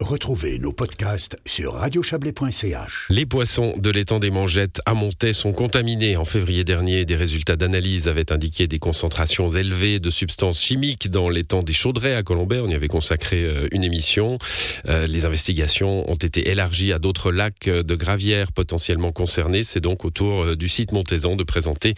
[0.00, 3.06] Retrouvez nos podcasts sur radiochablais.ch.
[3.10, 6.16] Les poissons de l'étang des Mangettes à Montaix sont contaminés.
[6.16, 11.28] En février dernier, des résultats d'analyse avaient indiqué des concentrations élevées de substances chimiques dans
[11.28, 12.60] l'étang des Chaudrets à Colombay.
[12.60, 14.38] On y avait consacré euh, une émission.
[14.86, 19.62] Euh, les investigations ont été élargies à d'autres lacs de gravières potentiellement concernés.
[19.62, 21.94] C'est donc au tour euh, du site montaisan de présenter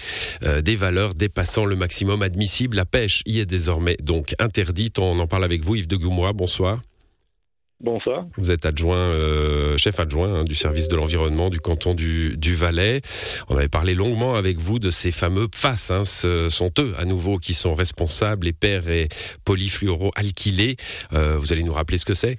[0.63, 2.77] des valeurs dépassant le maximum admissible.
[2.77, 4.99] La pêche y est désormais donc interdite.
[4.99, 6.33] On en parle avec vous, Yves de Goumois.
[6.33, 6.81] Bonsoir.
[7.83, 8.27] Bonsoir.
[8.37, 13.01] Vous êtes adjoint, euh, chef adjoint hein, du service de l'environnement du canton du, Valais.
[13.51, 15.91] On avait parlé longuement avec vous de ces fameux PFAS.
[15.91, 16.05] Hein.
[16.05, 19.09] Ce sont eux, à nouveau, qui sont responsables, les pères et
[19.45, 20.77] polyfluoroalkylés.
[21.13, 22.37] Euh, vous allez nous rappeler ce que c'est?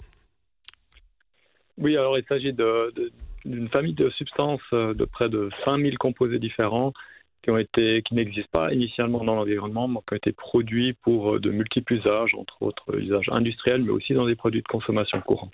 [1.78, 6.94] Oui, alors il s'agit d'une famille de substances euh, de près de 5000 composés différents
[7.44, 11.96] qui n'existent pas initialement dans l'environnement, mais qui ont été produits pour euh, de multiples
[11.96, 15.52] usages, entre autres usages industriels, mais aussi dans des produits de consommation courante.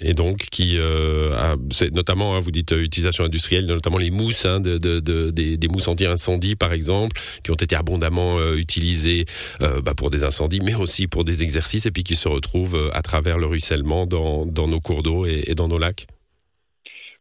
[0.00, 1.56] Et donc, qui, euh,
[1.92, 5.88] notamment, hein, vous dites euh, utilisation industrielle, notamment les mousses, hein, de, de, des, mousses
[5.88, 9.26] anti-incendie par exemple, qui ont été abondamment utilisées
[9.60, 13.02] bah, pour des incendies, mais aussi pour des exercices, et puis qui se retrouvent à
[13.02, 16.06] travers le ruissellement dans, nos cours d'eau et dans nos lacs.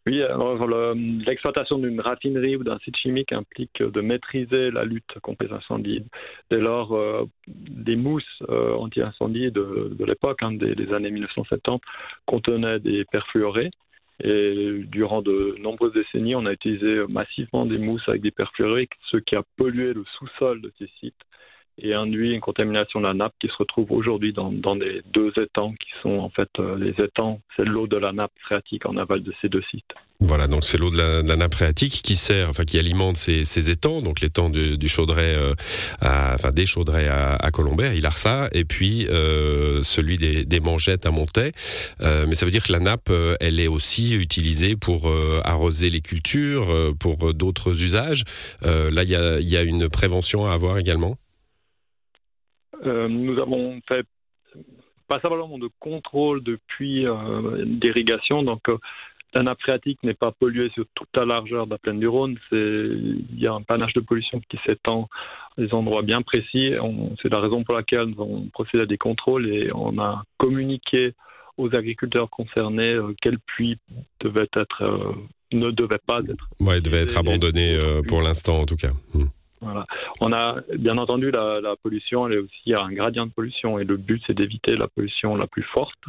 [0.08, 5.46] Oui, alors l'exploitation d'une raffinerie ou d'un site chimique implique de maîtriser la lutte contre
[5.46, 6.04] les incendies.
[6.50, 11.80] Dès lors, euh, des mousses euh, anti-incendie de, l'époque, hein, des, années 1970,
[12.26, 13.70] contenaient des perfluorés.
[14.24, 19.18] Et durant de nombreuses décennies, on a utilisé massivement des mousses avec des perfluorés, ce
[19.18, 21.16] qui a pollué le sous-sol de ces sites
[21.82, 25.32] et induit une contamination de la nappe qui se retrouve aujourd'hui dans, dans les deux
[25.42, 28.98] étangs qui sont en fait euh, les étangs, c'est l'eau de la nappe phréatique en
[28.98, 29.84] aval de ces deux sites.
[30.24, 33.72] Voilà, donc c'est l'eau de, la, nappe phréatique qui sert, enfin qui alimente ces, ces
[33.72, 35.54] étangs, donc l'étang du, du euh,
[36.00, 41.12] enfin des Chaudrets à, à Colombay, à Ilarsa, et puis euh, celui des, Mangettes à
[41.12, 41.54] Montaix.
[42.00, 45.12] Mais ça veut dire que la nappe, elle est aussi utilisée pour
[45.44, 46.68] arroser les cultures,
[47.00, 48.24] pour d'autres usages.
[48.62, 51.18] là, il a, y a une prévention à avoir également?
[52.86, 54.06] Euh, nous avons fait
[55.08, 58.78] pas simplement de contrôle depuis euh, d'irrigation, donc euh,
[59.34, 62.38] la nappe phréatique n'est pas polluée sur toute la largeur de la plaine du Rhône.
[62.52, 65.08] Il y a un panache de pollution qui s'étend
[65.58, 66.74] à des endroits bien précis.
[67.22, 71.14] C'est la raison pour laquelle nous avons procédé à des contrôles et on a communiqué
[71.58, 73.78] aux agriculteurs concernés quel puits
[74.20, 75.16] devait être,
[75.54, 76.50] ne devait pas être.
[76.60, 77.78] Ouais, devait être abandonné
[78.10, 78.92] pour l'instant en tout cas.
[79.14, 79.28] Hmm.
[79.62, 79.86] Voilà.
[80.22, 83.84] On a bien entendu la, la, pollution, elle est aussi un gradient de pollution et
[83.84, 86.00] le but c'est d'éviter la pollution la plus forte.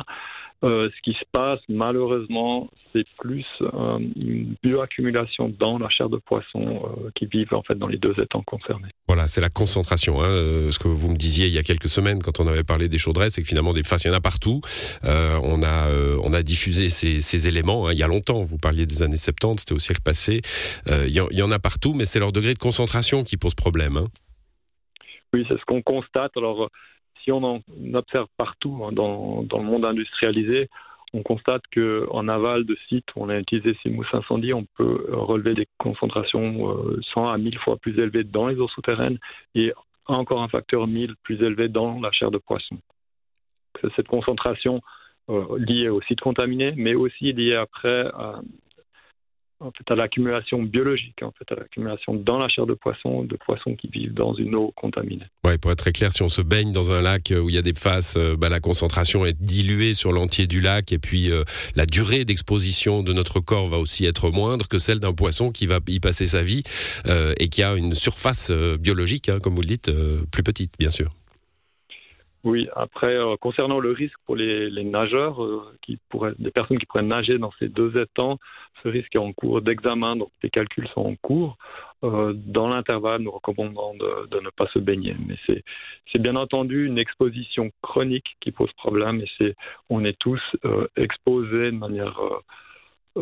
[0.64, 6.18] Euh, ce qui se passe malheureusement, c'est plus euh, une bioaccumulation dans la chair de
[6.18, 8.88] poisson euh, qui vivent en fait dans les deux étangs concernés.
[9.08, 10.22] Voilà, c'est la concentration.
[10.22, 10.28] Hein,
[10.70, 12.98] ce que vous me disiez il y a quelques semaines quand on avait parlé des
[12.98, 14.60] chaudrets, c'est que finalement des, il y en a partout.
[15.02, 15.88] On a
[16.22, 18.42] on a diffusé ces, ces éléments hein, il y a longtemps.
[18.42, 20.40] Vous parliez des années 70, c'était au siècle passé.
[20.86, 23.36] il, y en, il, y en, a partout, mais c'est leur degré de concentration qui
[23.36, 23.96] pose problème.
[23.96, 24.06] Hein.
[25.34, 26.32] Oui, c'est ce qu'on constate.
[26.36, 26.70] Alors
[27.22, 27.60] si on en
[27.94, 30.68] observe partout hein, dans, le monde industrialisé,
[31.12, 35.06] on constate qu'en aval de sites où on a utilisé ces mousses incendies, on peut
[35.12, 36.74] relever des concentrations
[37.14, 39.18] 100 euh, à 1000 fois plus élevées dans les eaux souterraines
[39.54, 39.72] et
[40.06, 42.78] encore un facteur 1000 plus élevé dans la chair de poisson.
[43.96, 44.80] Cette concentration
[45.28, 48.40] euh, liée aux sites contaminés, mais aussi liée après à,
[49.62, 53.36] en fait, à l'accumulation biologique, en fait, à l'accumulation dans la chair de poisson, de
[53.36, 55.26] poissons qui vivent dans une eau contaminée.
[55.46, 57.54] Ouais, pour être très clair, si on se baigne dans un lac euh, où il
[57.54, 60.98] y a des faces, euh, bah, la concentration est diluée sur l'entier du lac et
[60.98, 61.44] puis euh,
[61.76, 65.66] la durée d'exposition de notre corps va aussi être moindre que celle d'un poisson qui
[65.66, 66.62] va y passer sa vie
[67.38, 69.90] et qui a une surface biologique, hein, comme vous le dites,
[70.30, 71.10] plus petite, bien sûr.
[72.44, 75.38] Oui, après, concernant le risque pour les, les nageurs,
[75.80, 78.38] qui pourraient, des personnes qui pourraient nager dans ces deux étangs,
[78.82, 81.56] ce risque est en cours d'examen, donc les calculs sont en cours.
[82.04, 85.14] Euh, dans l'intervalle, nous recommandons de, de, ne pas se baigner.
[85.28, 89.54] Mais c'est bien entendu une exposition chronique qui pose problème et c'est
[89.88, 92.40] on est tous euh, exposés de manière euh, euh,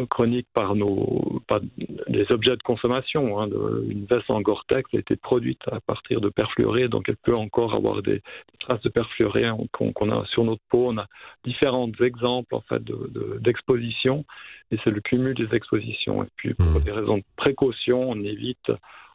[0.08, 1.60] chronique par nos par
[2.06, 3.40] les objets de consommation.
[3.40, 3.48] Hein,
[3.88, 7.76] une veste en Gore-Tex a été produite à partir de perfluorés, donc elle peut encore
[7.76, 8.22] avoir des,
[8.60, 10.88] traces de perfluorés qu'on a sur notre peau.
[10.88, 11.06] On a
[11.44, 12.82] différents exemples en fait
[13.40, 14.24] d'exposition
[14.70, 16.22] de, et c'est le cumul des expositions.
[16.22, 16.84] Et puis pour mmh.
[16.84, 18.70] des raisons de précaution, on évite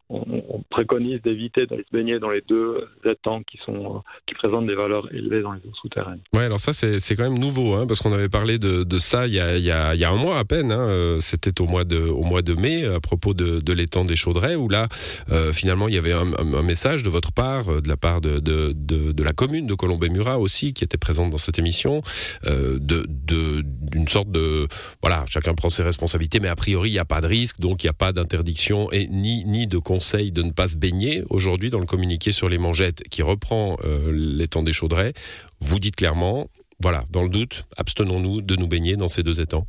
[0.10, 4.76] on, préconise d'éviter d'aller se baigner dans les deux étangs qui sont qui présentent des
[4.76, 6.20] valeurs élevées dans les eaux souterraines.
[6.34, 9.34] Ouais, alors ça c'est quand même nouveau, hein, parce qu'on avait parlé de, ça il
[9.34, 10.72] y, a, il, y a, un mois à peine.
[10.72, 14.56] Hein, C'était au mois de au mois de mai à propos de, l'étang des Chaudrets,
[14.56, 14.88] où là
[15.32, 16.26] euh, finalement il y avait un,
[16.62, 20.84] message de votre part, de la part de, de, la commune de Colombey-Murat aussi, qui
[20.84, 22.02] était présente dans cette émission,
[22.46, 24.68] euh, d'une sorte de
[25.02, 27.84] voilà, chacun prend ses responsabilités, mais a priori il n'y a pas de risque, donc
[27.84, 31.24] il n'y a pas d'interdiction et ni ni de conseil de ne pas se baigner.
[31.30, 35.14] Aujourd'hui, dans le communiqué sur les mangettes qui reprend euh, l'étang des Chaudrets,
[35.62, 36.48] vous dites clairement,
[36.82, 39.66] voilà, dans le doute, abstenons-nous de nous baigner dans ces deux étangs.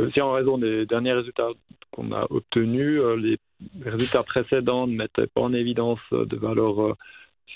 [0.00, 1.50] Euh, si en raison des derniers résultats
[1.90, 3.38] qu'on a obtenus, euh, les
[3.84, 6.96] résultats précédents ne mettaient pas en évidence de valeurs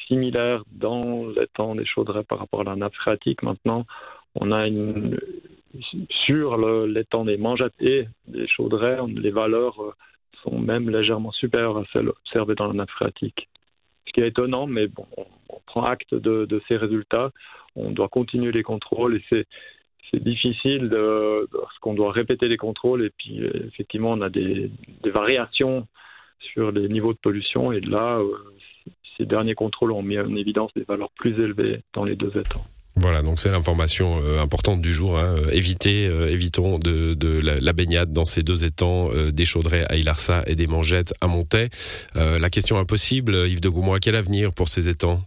[0.06, 3.42] similaires dans l'étang des Chaudrets par rapport à la nappe phréatique.
[3.42, 3.86] Maintenant,
[4.34, 5.18] on a une,
[6.26, 9.96] sur l'étang des mangettes et des Chaudrets, les valeurs
[10.42, 13.48] sont même légèrement supérieures à celles observées dans la nappe phréatique.
[14.06, 15.26] Ce qui est étonnant, mais bon, on,
[15.66, 17.30] prend acte de, ces résultats.
[17.76, 20.90] On doit continuer les contrôles et c'est difficile
[21.52, 24.70] parce qu'on doit répéter les contrôles et puis effectivement on a des,
[25.04, 25.86] variations
[26.40, 28.34] sur les niveaux de pollution et là euh,
[29.16, 32.66] ces derniers contrôles ont mis en évidence des valeurs plus élevées dans les deux étangs.
[33.02, 35.18] Voilà, donc c'est l'information euh, importante du jour.
[35.18, 35.34] Hein.
[35.52, 39.96] Évitez, euh, évitons de, de la, baignade dans ces deux étangs, euh, des Chaudrets à
[39.96, 41.68] Ilarsa et des Mangettes à Montaix.
[42.14, 45.20] la question impossible, Yves de Goumois, quel avenir pour ces étangs?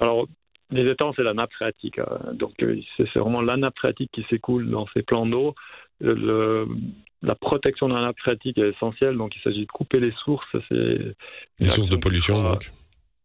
[0.00, 0.26] Alors,
[0.70, 2.00] les étangs, c'est la nappe phréatique.
[2.00, 2.32] Hein.
[2.32, 5.54] donc, c'est vraiment la nappe phréatique qui s'écoule dans ces plans d'eau.
[6.00, 10.56] la protection de la nappe phréatique est essentielle, donc il s'agit de couper les sources.
[10.70, 12.72] Les sources de pollution, donc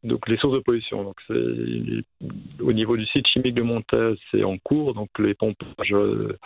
[0.06, 1.04] donc les sources de pollution.
[1.04, 1.18] Donc
[2.60, 4.94] au niveau du site chimique de Montez, c'est en cours.
[4.94, 6.38] Donc les pompages euh,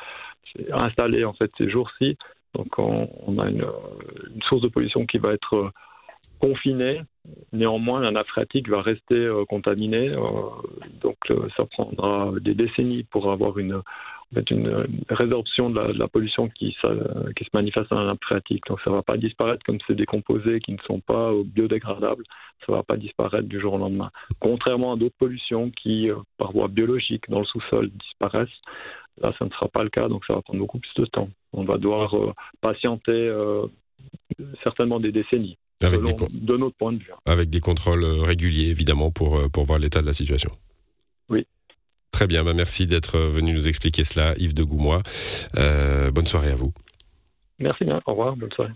[0.71, 2.17] installés en fait ces jours-ci.
[2.55, 3.65] Donc on, a une,
[4.47, 5.69] source de pollution qui va être euh,
[6.39, 7.01] confinée.
[7.53, 10.09] Néanmoins, la nappe phréatique va rester euh, contaminée.
[11.01, 11.17] donc
[11.57, 13.81] ça prendra des décennies pour avoir une
[14.51, 18.63] une, résorption de la, pollution qui, qui, se manifeste dans la nappe phréatique.
[18.67, 22.23] Donc ça ne va pas disparaître comme c'est des composés qui ne sont pas biodégradables,
[22.65, 24.11] ça ne va pas disparaître du jour au lendemain.
[24.39, 28.49] Contrairement à d'autres pollutions qui, euh, par voie biologique, dans le sous-sol, disparaissent,
[29.21, 31.29] là ça ne sera pas le cas, donc ça va prendre beaucoup plus de temps.
[31.53, 33.65] On va devoir euh, patienter euh,
[34.63, 35.57] certainement des décennies.
[35.81, 37.11] de notre point de vue.
[37.25, 40.51] Avec des contrôles réguliers, évidemment, pour, pour voir l'état de la situation.
[42.19, 45.01] Très bien, bah merci d'être venu nous expliquer cela, Yves de Goumois.
[45.57, 46.73] Euh, bonne soirée à vous.
[47.59, 48.73] Merci bien, au revoir, bonne soirée.